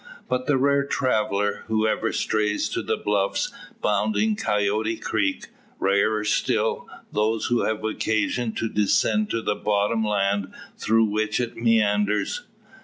But 0.27 0.49
rare 0.49 0.81
the 0.81 0.87
traveller, 0.87 1.63
who 1.67 1.85
ever 1.85 2.11
strays 2.11 2.69
to 2.69 2.81
the 2.81 2.97
bluffs 2.97 3.53
bounding 3.83 4.35
Coyote 4.35 4.97
Creek: 4.97 5.49
rarer 5.77 6.23
still, 6.23 6.87
those 7.11 7.45
who 7.45 7.65
have 7.65 7.83
occasion 7.85 8.51
to 8.53 8.67
descend 8.67 9.29
to 9.29 9.43
the 9.43 9.53
bottom 9.53 10.03
land 10.03 10.51
through 10.75 11.05
which 11.05 11.39
it 11.39 11.55
meanders. 11.55 12.41